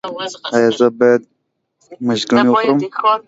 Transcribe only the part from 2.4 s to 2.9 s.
وخورم؟